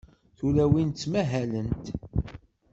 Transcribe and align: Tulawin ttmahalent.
Tulawin 0.37 0.89
ttmahalent. 0.91 1.85